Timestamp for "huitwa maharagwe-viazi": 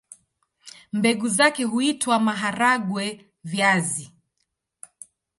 1.63-4.05